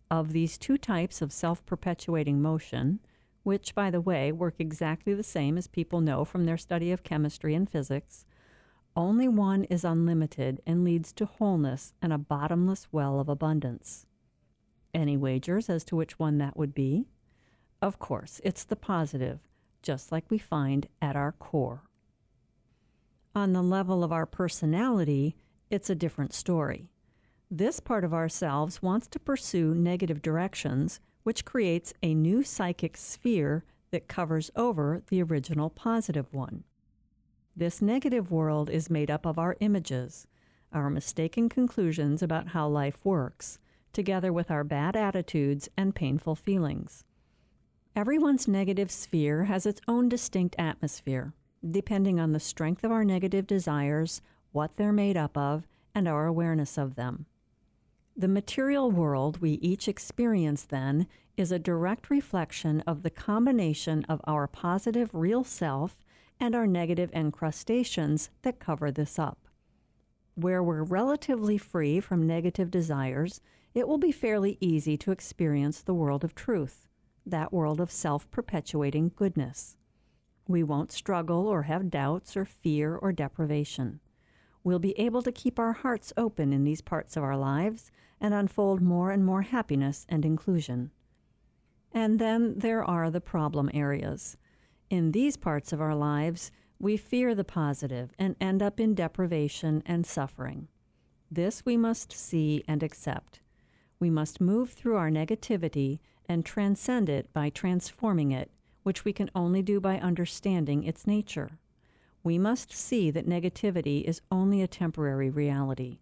Of 0.10 0.32
these 0.32 0.58
two 0.58 0.78
types 0.78 1.22
of 1.22 1.32
self 1.32 1.66
perpetuating 1.66 2.42
motion, 2.42 3.00
which, 3.44 3.75
by 3.75 3.90
the 3.90 4.02
way, 4.02 4.32
work 4.32 4.56
exactly 4.60 5.13
the 5.13 5.24
same 5.24 5.58
as 5.58 5.68
people 5.68 6.02
know 6.02 6.24
from 6.24 6.46
their 6.46 6.58
study 6.58 6.92
of 6.92 7.04
chemistry 7.04 7.56
and 7.56 7.70
physics, 7.70 8.25
only 8.96 9.28
one 9.28 9.63
is 9.66 9.84
unlimited 9.84 10.62
and 10.68 10.84
leads 10.84 11.12
to 11.13 11.25
wholeness 11.25 11.94
and 12.02 12.13
a 12.13 12.18
bottomless 12.18 12.88
well 12.92 13.20
of 13.20 13.28
abundance. 13.28 14.06
Any 14.94 15.18
wagers 15.18 15.70
as 15.70 15.84
to 15.86 15.96
which 15.96 16.20
one 16.20 16.38
that 16.38 16.56
would 16.56 16.75
be? 16.75 17.08
Of 17.82 17.98
course, 17.98 18.40
it's 18.44 18.63
the 18.63 18.75
positive, 18.75 19.40
just 19.82 20.12
like 20.12 20.30
we 20.30 20.38
find 20.38 20.88
at 21.02 21.16
our 21.16 21.32
core. 21.32 21.84
On 23.36 23.54
the 23.54 23.63
level 23.63 24.04
of 24.04 24.12
our 24.12 24.28
personality, 24.28 25.36
it's 25.72 25.90
a 25.90 25.96
different 25.96 26.34
story. 26.34 26.90
This 27.50 27.80
part 27.80 28.04
of 28.04 28.13
ourselves 28.13 28.84
wants 28.84 29.08
to 29.08 29.20
pursue 29.20 29.74
negative 29.74 30.22
directions, 30.22 31.00
which 31.24 31.46
creates 31.46 31.94
a 32.04 32.13
new 32.13 32.44
psychic 32.44 32.96
sphere 32.96 33.66
that 33.90 34.08
covers 34.08 34.52
over 34.56 35.02
the 35.10 35.24
original 35.24 35.72
positive 35.72 36.32
one. 36.32 36.63
This 37.56 37.82
negative 37.82 38.32
world 38.32 38.70
is 38.70 38.90
made 38.90 39.10
up 39.10 39.25
of 39.25 39.40
our 39.40 39.56
images, 39.60 40.28
our 40.72 40.92
mistaken 40.92 41.50
conclusions 41.50 42.22
about 42.22 42.50
how 42.50 42.68
life 42.68 43.04
works, 43.04 43.58
together 43.94 44.32
with 44.32 44.52
our 44.52 44.63
bad 44.63 44.96
attitudes 44.96 45.70
and 45.75 45.96
painful 45.96 46.36
feelings. 46.36 47.04
Everyone's 47.96 48.48
negative 48.48 48.92
sphere 48.92 49.46
has 49.46 49.66
its 49.66 49.82
own 49.88 50.10
distinct 50.10 50.56
atmosphere, 50.60 51.34
depending 51.70 52.20
on 52.20 52.32
the 52.32 52.39
strength 52.39 52.84
of 52.84 52.91
our 52.91 53.03
negative 53.03 53.48
desires, 53.48 54.22
what 54.51 54.77
they're 54.77 54.93
made 54.93 55.17
up 55.17 55.38
of, 55.38 55.67
and 55.96 56.08
our 56.08 56.25
awareness 56.25 56.77
of 56.77 56.96
them. 56.96 57.25
The 58.15 58.27
material 58.27 58.91
world 58.91 59.39
we 59.39 59.53
each 59.53 59.88
experience, 59.88 60.63
then, 60.63 61.08
is 61.36 61.51
a 61.51 61.60
direct 61.60 62.10
reflection 62.10 62.82
of 62.82 63.01
the 63.01 63.10
combination 63.10 64.05
of 64.05 64.22
our 64.25 64.48
positive 64.48 65.10
real 65.13 65.43
self 65.43 65.98
and 66.39 66.53
our 66.53 66.67
negative 66.67 67.12
encrustations 67.12 68.29
that 68.43 68.60
cover 68.60 68.91
this 68.91 69.17
up. 69.17 69.48
Where 70.36 70.62
we're 70.62 70.84
relatively 70.84 71.58
free 71.58 72.00
from 72.00 72.27
negative 72.27 72.70
desires 72.70 73.41
it 73.74 73.88
will 73.88 73.98
be 73.98 74.12
fairly 74.12 74.58
easy 74.60 74.98
to 74.98 75.12
experience 75.12 75.82
the 75.82 75.96
world 75.96 76.24
of 76.24 76.36
truth, 76.36 76.88
that 77.25 77.51
world 77.51 77.82
of 77.82 77.91
self 77.91 78.29
perpetuating 78.29 79.12
goodness. 79.15 79.77
We 80.47 80.63
won't 80.63 80.91
struggle 80.91 81.47
or 81.47 81.63
have 81.63 81.89
doubts 81.89 82.35
or 82.35 82.45
fear 82.45 82.95
or 82.95 83.12
deprivation. 83.12 84.00
We'll 84.63 84.79
be 84.79 84.97
able 85.00 85.21
to 85.23 85.31
keep 85.31 85.59
our 85.59 85.73
hearts 85.73 86.13
open 86.15 86.53
in 86.53 86.63
these 86.63 86.81
parts 86.81 87.17
of 87.17 87.23
our 87.23 87.38
lives 87.38 87.91
and 88.19 88.33
unfold 88.33 88.81
more 88.81 89.12
and 89.12 89.25
more 89.25 89.41
happiness 89.41 90.05
and 90.09 90.25
inclusion. 90.25 90.91
And 91.93 92.19
then 92.19 92.57
there 92.57 92.83
are 92.83 93.12
the 93.12 93.21
problem 93.21 93.69
areas. 93.73 94.38
In 94.89 95.12
these 95.12 95.38
parts 95.38 95.73
of 95.73 95.81
our 95.81 95.95
lives, 95.95 96.51
we 96.79 96.97
fear 96.97 97.35
the 97.35 97.43
positive 97.43 98.13
and 98.17 98.35
end 98.41 98.62
up 98.62 98.79
in 98.79 98.95
deprivation 98.95 99.83
and 99.85 100.05
suffering. 100.05 100.67
This 101.31 101.65
we 101.65 101.77
must 101.77 102.12
see 102.12 102.63
and 102.67 102.83
accept. 102.83 103.39
We 104.00 104.09
must 104.09 104.41
move 104.41 104.71
through 104.71 104.97
our 104.97 105.09
negativity 105.09 106.00
and 106.27 106.45
transcend 106.45 107.09
it 107.09 107.31
by 107.33 107.50
transforming 107.50 108.31
it, 108.31 108.51
which 108.84 109.04
we 109.04 109.13
can 109.13 109.32
only 109.34 109.62
do 109.62 109.80
by 109.80 109.98
understanding 109.98 110.84
its 110.84 111.08
nature. 111.08 111.58
We 112.24 112.38
must 112.38 112.72
see 112.72 113.12
that 113.12 113.28
negativity 113.28 114.04
is 114.04 114.22
only 114.32 114.62
a 114.62 114.68
temporary 114.68 115.30
reality. 115.30 116.00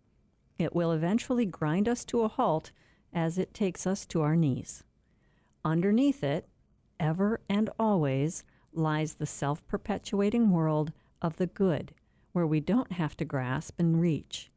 It 0.60 0.76
will 0.76 0.92
eventually 0.92 1.46
grind 1.46 1.88
us 1.88 2.06
to 2.06 2.22
a 2.22 2.28
halt 2.28 2.72
as 3.14 3.38
it 3.38 3.54
takes 3.54 3.88
us 3.88 4.06
to 4.08 4.22
our 4.22 4.36
knees. 4.36 4.84
Underneath 5.66 6.24
it, 6.24 6.48
ever 7.00 7.42
and 7.50 7.70
always, 7.80 8.44
lies 8.74 9.16
the 9.16 9.26
self 9.26 9.66
perpetuating 9.68 10.52
world 10.52 10.94
of 11.22 11.38
the 11.38 11.48
good, 11.48 11.94
where 12.32 12.48
we 12.48 12.60
don't 12.60 12.94
have 12.94 13.18
to 13.18 13.26
grasp 13.26 13.80
and 13.80 14.00
reach. 14.00 14.52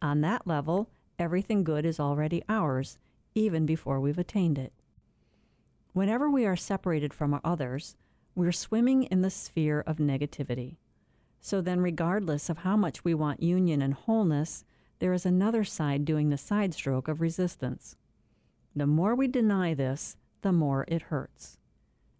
On 0.00 0.20
that 0.20 0.46
level, 0.46 0.90
everything 1.18 1.64
good 1.64 1.84
is 1.84 1.98
already 1.98 2.42
ours, 2.48 2.98
even 3.34 3.66
before 3.66 4.00
we've 4.00 4.18
attained 4.18 4.58
it. 4.58 4.72
Whenever 5.92 6.30
we 6.30 6.44
are 6.46 6.56
separated 6.56 7.12
from 7.12 7.40
others, 7.44 7.96
we're 8.34 8.52
swimming 8.52 9.04
in 9.04 9.22
the 9.22 9.30
sphere 9.30 9.82
of 9.86 9.96
negativity. 9.96 10.76
So 11.40 11.60
then, 11.60 11.80
regardless 11.80 12.48
of 12.48 12.58
how 12.58 12.76
much 12.76 13.04
we 13.04 13.14
want 13.14 13.42
union 13.42 13.82
and 13.82 13.94
wholeness, 13.94 14.64
there 14.98 15.12
is 15.12 15.24
another 15.24 15.64
side 15.64 16.04
doing 16.04 16.28
the 16.28 16.38
side 16.38 16.74
stroke 16.74 17.08
of 17.08 17.20
resistance. 17.20 17.96
The 18.74 18.86
more 18.86 19.14
we 19.14 19.28
deny 19.28 19.74
this, 19.74 20.16
the 20.42 20.52
more 20.52 20.84
it 20.88 21.02
hurts. 21.02 21.58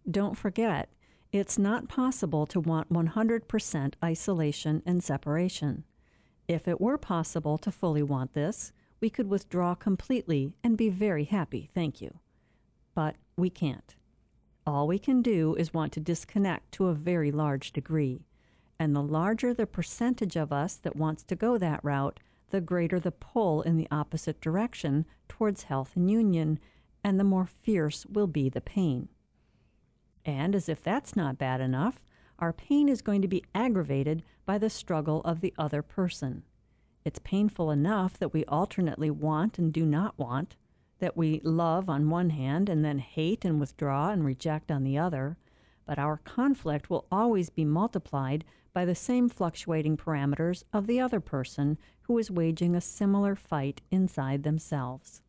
Don't 0.09 0.37
forget, 0.37 0.89
it's 1.31 1.59
not 1.59 1.87
possible 1.87 2.45
to 2.47 2.59
want 2.59 2.91
100% 2.91 3.93
isolation 4.03 4.81
and 4.85 5.03
separation. 5.03 5.83
If 6.47 6.67
it 6.67 6.81
were 6.81 6.97
possible 6.97 7.57
to 7.59 7.71
fully 7.71 8.01
want 8.01 8.33
this, 8.33 8.73
we 8.99 9.09
could 9.09 9.27
withdraw 9.27 9.75
completely 9.75 10.53
and 10.63 10.75
be 10.75 10.89
very 10.89 11.25
happy, 11.25 11.69
thank 11.73 12.01
you. 12.01 12.19
But 12.95 13.15
we 13.39 13.49
can't. 13.49 13.95
All 14.65 14.87
we 14.87 14.99
can 14.99 15.21
do 15.21 15.55
is 15.55 15.73
want 15.73 15.93
to 15.93 15.99
disconnect 15.99 16.71
to 16.73 16.87
a 16.87 16.93
very 16.93 17.31
large 17.31 17.71
degree. 17.71 18.25
And 18.77 18.95
the 18.95 19.01
larger 19.01 19.53
the 19.53 19.65
percentage 19.65 20.35
of 20.35 20.53
us 20.53 20.75
that 20.75 20.95
wants 20.95 21.23
to 21.23 21.35
go 21.35 21.57
that 21.57 21.83
route, 21.83 22.19
the 22.51 22.61
greater 22.61 22.99
the 22.99 23.11
pull 23.11 23.61
in 23.61 23.77
the 23.77 23.87
opposite 23.91 24.41
direction 24.41 25.05
towards 25.27 25.63
health 25.63 25.95
and 25.95 26.09
union, 26.09 26.59
and 27.03 27.19
the 27.19 27.23
more 27.23 27.45
fierce 27.45 28.05
will 28.05 28.27
be 28.27 28.49
the 28.49 28.61
pain. 28.61 29.09
And 30.25 30.55
as 30.55 30.69
if 30.69 30.83
that's 30.83 31.15
not 31.15 31.37
bad 31.37 31.61
enough, 31.61 32.03
our 32.37 32.53
pain 32.53 32.89
is 32.89 33.01
going 33.01 33.21
to 33.21 33.27
be 33.27 33.43
aggravated 33.53 34.23
by 34.45 34.57
the 34.57 34.69
struggle 34.69 35.21
of 35.21 35.41
the 35.41 35.53
other 35.57 35.81
person. 35.81 36.43
It's 37.05 37.19
painful 37.19 37.71
enough 37.71 38.17
that 38.19 38.33
we 38.33 38.45
alternately 38.45 39.09
want 39.09 39.57
and 39.57 39.73
do 39.73 39.85
not 39.85 40.17
want, 40.17 40.55
that 40.99 41.17
we 41.17 41.41
love 41.43 41.89
on 41.89 42.09
one 42.09 42.29
hand 42.29 42.69
and 42.69 42.83
then 42.83 42.99
hate 42.99 43.43
and 43.45 43.59
withdraw 43.59 44.09
and 44.09 44.25
reject 44.25 44.71
on 44.71 44.83
the 44.83 44.97
other, 44.97 45.37
but 45.85 45.97
our 45.97 46.17
conflict 46.17 46.89
will 46.89 47.05
always 47.11 47.49
be 47.49 47.65
multiplied 47.65 48.45
by 48.73 48.85
the 48.85 48.95
same 48.95 49.29
fluctuating 49.29 49.97
parameters 49.97 50.63
of 50.71 50.87
the 50.87 50.99
other 50.99 51.19
person 51.19 51.77
who 52.03 52.17
is 52.17 52.31
waging 52.31 52.75
a 52.75 52.81
similar 52.81 53.35
fight 53.35 53.81
inside 53.91 54.43
themselves. 54.43 55.21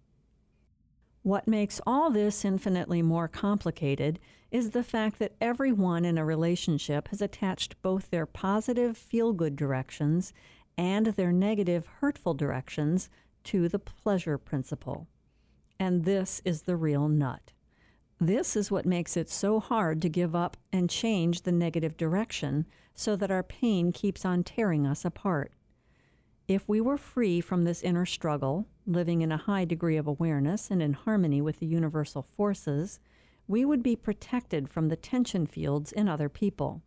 What 1.23 1.47
makes 1.47 1.81
all 1.87 2.11
this 2.11 2.45
infinitely 2.45 3.03
more 3.03 3.29
complicated 3.29 4.19
is 4.51 4.71
the 4.71 4.83
fact 4.83 5.19
that 5.19 5.35
everyone 5.41 6.05
in 6.05 6.17
a 6.17 6.25
relationship 6.25 7.09
has 7.09 7.21
attached 7.21 7.81
both 7.83 8.11
their 8.11 8.27
positive 8.27 8.97
feel 8.97 9.33
good 9.33 9.55
directions 9.55 10.33
and 10.79 11.07
their 11.07 11.33
negative, 11.33 11.87
hurtful 12.01 12.35
directions 12.35 13.11
to 13.45 13.69
the 13.69 13.79
pleasure 13.79 14.39
principle. 14.39 15.07
And 15.81 16.05
this 16.05 16.43
is 16.45 16.63
the 16.63 16.77
real 16.77 17.09
nut. 17.09 17.53
This 18.21 18.55
is 18.55 18.71
what 18.71 18.85
makes 18.85 19.17
it 19.17 19.31
so 19.31 19.59
hard 19.59 20.03
to 20.03 20.11
give 20.11 20.37
up 20.37 20.59
and 20.71 20.91
change 20.91 21.41
the 21.41 21.53
negative 21.53 21.97
direction 21.97 22.67
so 22.95 23.17
that 23.17 23.31
our 23.31 23.43
pain 23.43 23.91
keeps 23.91 24.27
on 24.27 24.45
tearing 24.45 24.87
us 24.87 25.07
apart. 25.07 25.55
If 26.47 26.69
we 26.69 26.83
were 26.83 26.99
free 26.99 27.41
from 27.41 27.65
this 27.65 27.83
inner 27.83 28.05
struggle, 28.05 28.67
living 28.87 29.23
in 29.23 29.33
a 29.33 29.39
high 29.39 29.65
degree 29.65 29.97
of 29.97 30.07
awareness 30.07 30.71
and 30.71 30.83
in 30.83 30.93
harmony 30.93 31.41
with 31.41 31.61
the 31.61 31.67
universal 31.67 32.27
forces, 32.37 33.01
we 33.49 33.65
would 33.65 33.83
be 33.83 33.97
protected 33.97 34.69
from 34.69 34.89
the 34.89 34.97
tension 34.97 35.47
fields 35.47 35.93
in 35.93 36.11
other 36.11 36.29
people. 36.29 36.83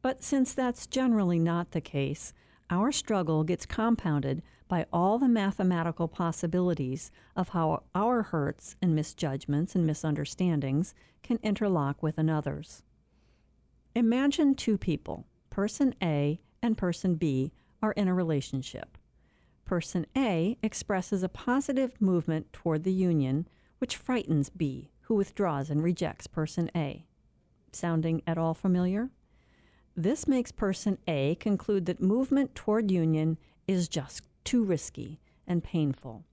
But 0.00 0.24
since 0.24 0.52
that's 0.52 0.88
generally 0.88 1.38
not 1.38 1.70
the 1.70 1.80
case, 1.80 2.32
our 2.68 2.90
struggle 2.90 3.44
gets 3.44 3.64
compounded 3.64 4.42
by 4.72 4.86
all 4.90 5.18
the 5.18 5.28
mathematical 5.28 6.08
possibilities 6.08 7.10
of 7.36 7.50
how 7.50 7.82
our 7.94 8.22
hurts 8.22 8.74
and 8.80 8.94
misjudgments 8.94 9.74
and 9.74 9.86
misunderstandings 9.86 10.94
can 11.22 11.38
interlock 11.42 12.02
with 12.02 12.16
another's. 12.16 12.82
Imagine 13.94 14.54
two 14.54 14.78
people, 14.78 15.26
person 15.50 15.94
A 16.02 16.40
and 16.62 16.78
person 16.78 17.16
B, 17.16 17.52
are 17.82 17.92
in 17.92 18.08
a 18.08 18.14
relationship. 18.14 18.96
Person 19.66 20.06
A 20.16 20.56
expresses 20.62 21.22
a 21.22 21.28
positive 21.28 22.00
movement 22.00 22.50
toward 22.54 22.84
the 22.84 22.94
union, 22.94 23.46
which 23.76 23.94
frightens 23.94 24.48
B, 24.48 24.90
who 25.02 25.14
withdraws 25.16 25.68
and 25.68 25.82
rejects 25.82 26.26
person 26.26 26.70
A. 26.74 27.04
Sounding 27.72 28.22
at 28.26 28.38
all 28.38 28.54
familiar? 28.54 29.10
This 29.94 30.26
makes 30.26 30.50
person 30.50 30.96
A 31.06 31.34
conclude 31.34 31.84
that 31.84 32.00
movement 32.00 32.54
toward 32.54 32.90
union 32.90 33.36
is 33.68 33.86
just 33.86 34.22
too 34.44 34.64
risky 34.64 35.20
and 35.46 35.62
painful. 35.64 36.24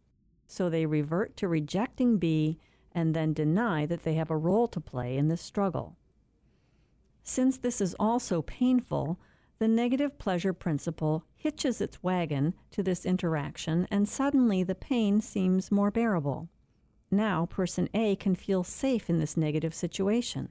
So 0.47 0.69
they 0.69 0.85
revert 0.85 1.37
to 1.37 1.47
rejecting 1.47 2.17
B 2.17 2.57
and 2.91 3.13
then 3.13 3.33
deny 3.33 3.85
that 3.85 4.03
they 4.03 4.15
have 4.15 4.31
a 4.31 4.37
role 4.37 4.67
to 4.67 4.79
play 4.79 5.17
in 5.17 5.27
this 5.27 5.41
struggle. 5.41 5.95
Since 7.23 7.59
this 7.59 7.79
is 7.79 7.95
also 7.99 8.41
painful, 8.41 9.19
the 9.59 9.67
negative 9.67 10.17
pleasure 10.17 10.53
principle 10.53 11.23
hitches 11.35 11.81
its 11.81 12.01
wagon 12.01 12.53
to 12.71 12.81
this 12.81 13.05
interaction, 13.05 13.87
and 13.91 14.07
suddenly 14.07 14.63
the 14.63 14.73
pain 14.73 15.21
seems 15.21 15.71
more 15.71 15.91
bearable. 15.91 16.49
Now, 17.11 17.45
person 17.45 17.89
A 17.93 18.15
can 18.15 18.35
feel 18.35 18.63
safe 18.63 19.09
in 19.09 19.19
this 19.19 19.35
negative 19.35 19.73
situation. 19.73 20.49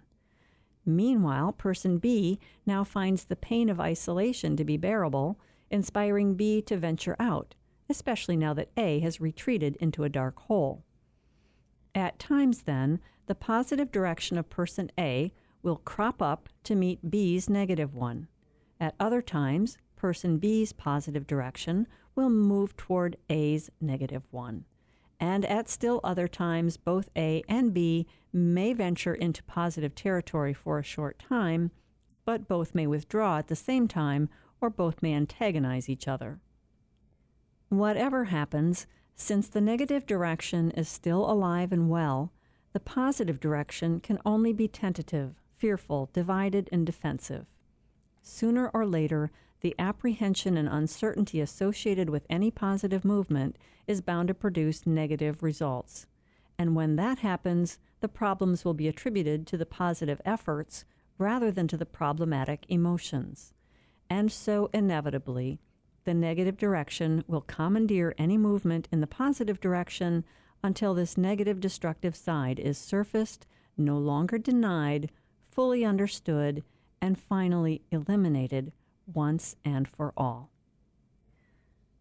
Meanwhile, 0.84 1.52
person 1.52 1.98
B 1.98 2.38
now 2.66 2.84
finds 2.84 3.24
the 3.24 3.36
pain 3.36 3.68
of 3.68 3.80
isolation 3.80 4.56
to 4.56 4.64
be 4.64 4.76
bearable, 4.76 5.38
inspiring 5.70 6.34
B 6.34 6.62
to 6.62 6.76
venture 6.76 7.16
out, 7.18 7.54
especially 7.88 8.36
now 8.36 8.54
that 8.54 8.70
A 8.76 9.00
has 9.00 9.20
retreated 9.20 9.76
into 9.76 10.04
a 10.04 10.08
dark 10.08 10.38
hole. 10.40 10.84
At 11.94 12.18
times, 12.18 12.62
then, 12.62 13.00
the 13.26 13.34
positive 13.34 13.90
direction 13.90 14.38
of 14.38 14.50
person 14.50 14.90
A 14.98 15.32
will 15.62 15.76
crop 15.76 16.22
up 16.22 16.48
to 16.64 16.74
meet 16.74 17.10
B's 17.10 17.48
negative 17.50 17.94
one. 17.94 18.28
At 18.80 18.94
other 19.00 19.20
times, 19.20 19.76
person 19.96 20.38
B's 20.38 20.72
positive 20.72 21.26
direction 21.26 21.86
will 22.14 22.30
move 22.30 22.76
toward 22.76 23.16
A's 23.28 23.70
negative 23.80 24.22
one. 24.30 24.64
And 25.20 25.44
at 25.46 25.68
still 25.68 26.00
other 26.04 26.28
times, 26.28 26.76
both 26.76 27.10
A 27.16 27.42
and 27.48 27.74
B 27.74 28.06
may 28.32 28.72
venture 28.72 29.14
into 29.14 29.42
positive 29.42 29.94
territory 29.94 30.54
for 30.54 30.78
a 30.78 30.84
short 30.84 31.18
time, 31.18 31.72
but 32.24 32.46
both 32.46 32.74
may 32.74 32.86
withdraw 32.86 33.38
at 33.38 33.48
the 33.48 33.56
same 33.56 33.88
time 33.88 34.28
or 34.60 34.70
both 34.70 35.02
may 35.02 35.14
antagonize 35.14 35.88
each 35.88 36.08
other. 36.08 36.40
Whatever 37.68 38.24
happens, 38.24 38.86
since 39.14 39.48
the 39.48 39.60
negative 39.60 40.06
direction 40.06 40.70
is 40.72 40.88
still 40.88 41.30
alive 41.30 41.72
and 41.72 41.90
well, 41.90 42.32
the 42.72 42.80
positive 42.80 43.40
direction 43.40 44.00
can 44.00 44.18
only 44.24 44.52
be 44.52 44.68
tentative, 44.68 45.34
fearful, 45.56 46.08
divided, 46.12 46.68
and 46.70 46.86
defensive. 46.86 47.46
Sooner 48.22 48.68
or 48.68 48.86
later, 48.86 49.30
the 49.60 49.74
apprehension 49.78 50.56
and 50.56 50.68
uncertainty 50.68 51.40
associated 51.40 52.10
with 52.10 52.26
any 52.30 52.50
positive 52.50 53.04
movement 53.04 53.56
is 53.86 54.00
bound 54.00 54.28
to 54.28 54.34
produce 54.34 54.86
negative 54.86 55.42
results. 55.42 56.06
And 56.58 56.76
when 56.76 56.96
that 56.96 57.20
happens, 57.20 57.78
the 58.00 58.08
problems 58.08 58.64
will 58.64 58.74
be 58.74 58.88
attributed 58.88 59.46
to 59.48 59.56
the 59.56 59.66
positive 59.66 60.20
efforts 60.24 60.84
rather 61.16 61.50
than 61.50 61.66
to 61.68 61.76
the 61.76 61.86
problematic 61.86 62.64
emotions. 62.68 63.52
And 64.10 64.32
so, 64.32 64.70
inevitably, 64.72 65.60
the 66.04 66.14
negative 66.14 66.56
direction 66.56 67.24
will 67.26 67.42
commandeer 67.42 68.14
any 68.16 68.38
movement 68.38 68.88
in 68.90 69.00
the 69.00 69.06
positive 69.06 69.60
direction 69.60 70.24
until 70.62 70.94
this 70.94 71.18
negative 71.18 71.60
destructive 71.60 72.16
side 72.16 72.58
is 72.58 72.78
surfaced, 72.78 73.46
no 73.76 73.98
longer 73.98 74.38
denied, 74.38 75.10
fully 75.50 75.84
understood, 75.84 76.64
and 77.00 77.18
finally 77.18 77.82
eliminated 77.90 78.72
once 79.12 79.56
and 79.64 79.86
for 79.86 80.12
all. 80.16 80.50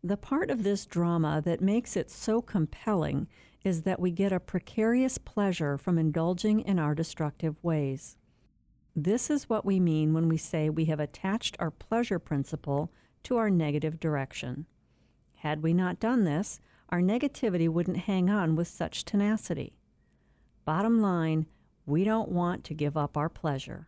The 0.03 0.17
part 0.17 0.49
of 0.49 0.63
this 0.63 0.85
drama 0.85 1.41
that 1.43 1.61
makes 1.61 1.97
it 1.97 2.09
so 2.09 2.41
compelling 2.41 3.27
is 3.63 3.81
that 3.81 3.99
we 3.99 4.11
get 4.11 4.31
a 4.31 4.39
precarious 4.39 5.17
pleasure 5.17 5.77
from 5.77 5.97
indulging 5.97 6.61
in 6.61 6.79
our 6.79 6.95
destructive 6.95 7.61
ways. 7.61 8.15
This 8.99 9.29
is 9.29 9.47
what 9.47 9.63
we 9.63 9.79
mean 9.79 10.15
when 10.15 10.27
we 10.27 10.37
say 10.37 10.71
we 10.71 10.85
have 10.85 10.99
attached 10.99 11.55
our 11.59 11.69
pleasure 11.69 12.17
principle 12.17 12.91
to 13.21 13.37
our 13.37 13.47
negative 13.47 13.99
direction. 13.99 14.65
Had 15.35 15.61
we 15.61 15.71
not 15.71 15.99
done 15.99 16.23
this, 16.23 16.59
our 16.89 16.99
negativity 16.99 17.69
wouldn't 17.69 17.97
hang 17.97 18.27
on 18.31 18.55
with 18.55 18.67
such 18.67 19.05
tenacity. 19.05 19.77
Bottom 20.65 20.99
line, 20.99 21.45
we 21.85 22.03
don't 22.03 22.29
want 22.29 22.63
to 22.63 22.73
give 22.73 22.97
up 22.97 23.15
our 23.15 23.29
pleasure. 23.29 23.87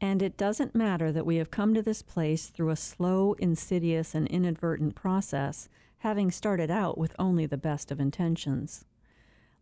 And 0.00 0.20
it 0.20 0.36
doesn't 0.36 0.74
matter 0.74 1.12
that 1.12 1.24
we 1.24 1.36
have 1.36 1.52
come 1.52 1.72
to 1.74 1.82
this 1.82 2.02
place 2.02 2.48
through 2.48 2.70
a 2.70 2.76
slow, 2.76 3.34
insidious, 3.34 4.12
and 4.12 4.26
inadvertent 4.26 4.96
process, 4.96 5.68
having 5.98 6.32
started 6.32 6.68
out 6.68 6.98
with 6.98 7.14
only 7.16 7.46
the 7.46 7.56
best 7.56 7.92
of 7.92 8.00
intentions. 8.00 8.86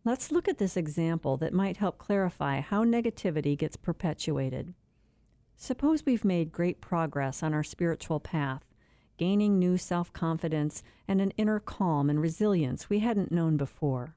Let's 0.03 0.31
look 0.31 0.47
at 0.47 0.57
this 0.57 0.75
example 0.75 1.37
that 1.37 1.53
might 1.53 1.77
help 1.77 1.97
clarify 1.97 2.59
how 2.59 2.83
negativity 2.83 3.57
gets 3.57 3.75
perpetuated. 3.75 4.73
Suppose 5.55 6.05
we've 6.05 6.25
made 6.25 6.51
great 6.51 6.81
progress 6.81 7.43
on 7.43 7.53
our 7.53 7.63
spiritual 7.63 8.19
path, 8.19 8.63
gaining 9.17 9.59
new 9.59 9.77
self 9.77 10.11
confidence 10.11 10.81
and 11.07 11.21
an 11.21 11.31
inner 11.37 11.59
calm 11.59 12.09
and 12.09 12.19
resilience 12.19 12.89
we 12.89 12.99
hadn't 12.99 13.31
known 13.31 13.57
before. 13.57 14.15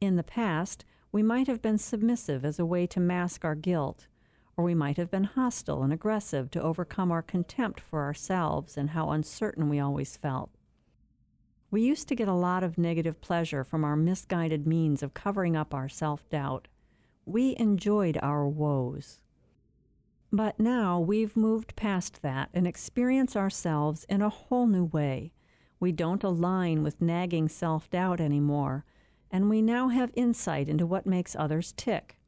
In 0.00 0.16
the 0.16 0.22
past, 0.22 0.84
we 1.10 1.22
might 1.22 1.46
have 1.46 1.62
been 1.62 1.78
submissive 1.78 2.44
as 2.44 2.58
a 2.58 2.66
way 2.66 2.86
to 2.86 3.00
mask 3.00 3.44
our 3.44 3.54
guilt 3.54 4.06
or 4.58 4.64
we 4.64 4.74
might 4.74 4.96
have 4.96 5.10
been 5.10 5.24
hostile 5.24 5.84
and 5.84 5.92
aggressive 5.92 6.50
to 6.50 6.60
overcome 6.60 7.12
our 7.12 7.22
contempt 7.22 7.78
for 7.78 8.02
ourselves 8.02 8.76
and 8.76 8.90
how 8.90 9.10
uncertain 9.10 9.68
we 9.68 9.78
always 9.78 10.16
felt. 10.16 10.50
We 11.70 11.82
used 11.82 12.08
to 12.08 12.14
get 12.14 12.28
a 12.28 12.32
lot 12.32 12.64
of 12.64 12.78
negative 12.78 13.20
pleasure 13.20 13.62
from 13.62 13.84
our 13.84 13.96
misguided 13.96 14.66
means 14.66 15.02
of 15.02 15.12
covering 15.12 15.54
up 15.54 15.74
our 15.74 15.88
self 15.88 16.26
doubt. 16.30 16.68
We 17.26 17.56
enjoyed 17.58 18.18
our 18.22 18.48
woes. 18.48 19.20
But 20.32 20.58
now 20.58 20.98
we've 20.98 21.36
moved 21.36 21.76
past 21.76 22.22
that 22.22 22.48
and 22.54 22.66
experience 22.66 23.36
ourselves 23.36 24.04
in 24.08 24.22
a 24.22 24.30
whole 24.30 24.66
new 24.66 24.84
way. 24.84 25.32
We 25.78 25.92
don't 25.92 26.24
align 26.24 26.82
with 26.82 27.02
nagging 27.02 27.48
self 27.48 27.90
doubt 27.90 28.20
anymore, 28.20 28.86
and 29.30 29.50
we 29.50 29.60
now 29.60 29.88
have 29.88 30.10
insight 30.14 30.70
into 30.70 30.86
what 30.86 31.06
makes 31.06 31.36
others 31.36 31.72
tick. 31.76 32.18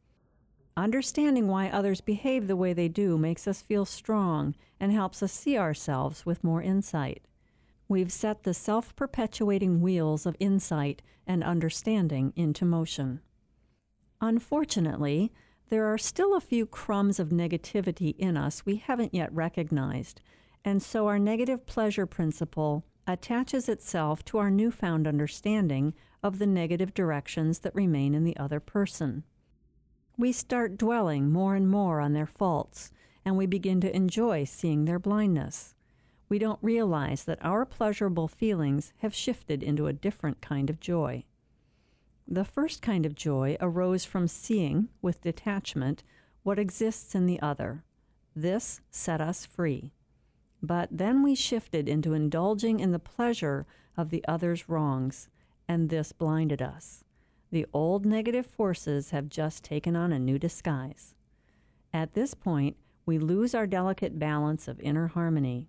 Understanding 0.76 1.48
why 1.48 1.68
others 1.68 2.00
behave 2.02 2.46
the 2.46 2.56
way 2.56 2.74
they 2.74 2.88
do 2.88 3.16
makes 3.16 3.48
us 3.48 3.62
feel 3.62 3.84
strong 3.86 4.54
and 4.78 4.92
helps 4.92 5.22
us 5.22 5.32
see 5.32 5.56
ourselves 5.56 6.24
with 6.24 6.44
more 6.44 6.62
insight. 6.62 7.22
We've 7.90 8.10
set 8.10 8.44
the 8.44 8.54
self 8.54 8.96
perpetuating 8.96 9.82
wheels 9.82 10.24
of 10.24 10.36
insight 10.40 11.02
and 11.26 11.44
understanding 11.44 12.32
into 12.36 12.64
motion. 12.64 13.20
Unfortunately, 14.20 15.32
there 15.68 15.84
are 15.86 15.98
still 15.98 16.34
a 16.34 16.40
few 16.40 16.64
crumbs 16.64 17.20
of 17.20 17.28
negativity 17.28 18.16
in 18.16 18.36
us 18.36 18.64
we 18.64 18.76
haven't 18.76 19.12
yet 19.12 19.30
recognized, 19.34 20.22
and 20.64 20.82
so 20.82 21.06
our 21.06 21.18
negative 21.18 21.66
pleasure 21.66 22.06
principle 22.06 22.86
attaches 23.06 23.68
itself 23.68 24.24
to 24.24 24.38
our 24.38 24.50
newfound 24.50 25.06
understanding 25.06 25.92
of 26.22 26.38
the 26.38 26.46
negative 26.46 26.94
directions 26.94 27.58
that 27.58 27.74
remain 27.74 28.14
in 28.14 28.24
the 28.24 28.36
other 28.36 28.60
person 28.60 29.24
we 30.20 30.32
start 30.32 30.76
dwelling 30.76 31.32
more 31.32 31.54
and 31.54 31.66
more 31.66 31.98
on 31.98 32.12
their 32.12 32.26
faults, 32.26 32.90
and 33.24 33.38
we 33.38 33.46
begin 33.46 33.80
to 33.80 33.96
enjoy 33.96 34.44
seeing 34.44 34.84
their 34.84 34.98
blindness. 34.98 35.74
We 36.30 36.38
don't 36.38 36.60
realize 36.62 37.24
that 37.24 37.44
our 37.44 37.66
pleasurable 37.66 38.28
feelings 38.28 38.92
have 38.98 39.14
shifted 39.14 39.62
into 39.62 39.88
a 39.88 39.92
different 39.92 40.40
kind 40.40 40.70
of 40.70 40.80
joy. 40.80 41.24
The 42.26 42.44
first 42.44 42.80
kind 42.80 43.04
of 43.04 43.16
joy 43.16 43.56
arose 43.60 44.04
from 44.04 44.28
seeing, 44.28 44.88
with 45.02 45.22
detachment, 45.22 46.04
what 46.44 46.58
exists 46.58 47.16
in 47.16 47.26
the 47.26 47.42
other. 47.42 47.82
This 48.34 48.80
set 48.90 49.20
us 49.20 49.44
free. 49.44 49.92
But 50.62 50.88
then 50.92 51.24
we 51.24 51.34
shifted 51.34 51.88
into 51.88 52.14
indulging 52.14 52.78
in 52.78 52.92
the 52.92 53.00
pleasure 53.00 53.66
of 53.96 54.10
the 54.10 54.24
other's 54.28 54.68
wrongs, 54.68 55.28
and 55.66 55.90
this 55.90 56.12
blinded 56.12 56.62
us. 56.62 57.02
The 57.50 57.66
old 57.72 58.06
negative 58.06 58.46
forces 58.46 59.10
have 59.10 59.28
just 59.28 59.64
taken 59.64 59.96
on 59.96 60.12
a 60.12 60.18
new 60.20 60.38
disguise. 60.38 61.16
At 61.92 62.14
this 62.14 62.34
point, 62.34 62.76
we 63.04 63.18
lose 63.18 63.52
our 63.52 63.66
delicate 63.66 64.20
balance 64.20 64.68
of 64.68 64.78
inner 64.78 65.08
harmony. 65.08 65.68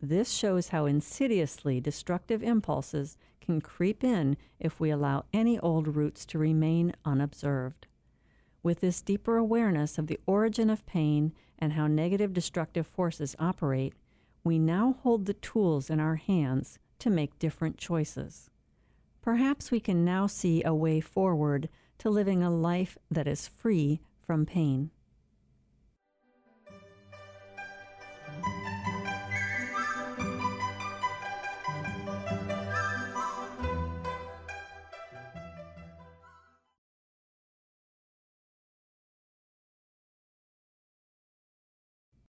This 0.00 0.30
shows 0.30 0.68
how 0.68 0.86
insidiously 0.86 1.80
destructive 1.80 2.42
impulses 2.42 3.16
can 3.40 3.60
creep 3.60 4.04
in 4.04 4.36
if 4.60 4.78
we 4.78 4.90
allow 4.90 5.24
any 5.32 5.58
old 5.58 5.96
roots 5.96 6.26
to 6.26 6.38
remain 6.38 6.92
unobserved. 7.04 7.86
With 8.62 8.80
this 8.80 9.00
deeper 9.00 9.36
awareness 9.36 9.96
of 9.96 10.08
the 10.08 10.20
origin 10.26 10.68
of 10.68 10.84
pain 10.86 11.32
and 11.58 11.72
how 11.72 11.86
negative 11.86 12.32
destructive 12.32 12.86
forces 12.86 13.36
operate, 13.38 13.94
we 14.44 14.58
now 14.58 14.96
hold 15.02 15.26
the 15.26 15.34
tools 15.34 15.88
in 15.88 16.00
our 16.00 16.16
hands 16.16 16.78
to 16.98 17.10
make 17.10 17.38
different 17.38 17.78
choices. 17.78 18.50
Perhaps 19.22 19.70
we 19.70 19.80
can 19.80 20.04
now 20.04 20.26
see 20.26 20.62
a 20.62 20.74
way 20.74 21.00
forward 21.00 21.68
to 21.98 22.10
living 22.10 22.42
a 22.42 22.50
life 22.50 22.98
that 23.10 23.26
is 23.26 23.48
free 23.48 24.00
from 24.20 24.46
pain. 24.46 24.90